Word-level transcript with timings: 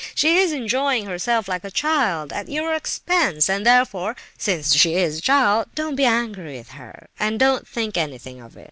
She 0.15 0.37
is 0.39 0.51
enjoying 0.51 1.05
herself 1.05 1.47
like 1.47 1.63
a 1.63 1.69
child, 1.69 2.33
at 2.33 2.49
your 2.49 2.73
expense, 2.73 3.47
and 3.47 3.63
therefore, 3.63 4.15
since 4.35 4.73
she 4.75 4.95
is 4.95 5.19
a 5.19 5.21
child, 5.21 5.67
don't 5.75 5.93
be 5.93 6.05
angry 6.05 6.57
with 6.57 6.69
her, 6.71 7.05
and 7.19 7.39
don't 7.39 7.67
think 7.67 7.97
anything 7.97 8.41
of 8.41 8.57
it. 8.57 8.59